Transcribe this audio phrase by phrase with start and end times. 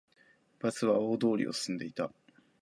[0.59, 2.11] バスは大通りを進んでいた